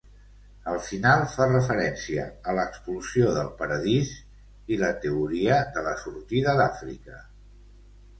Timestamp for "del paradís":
3.35-4.13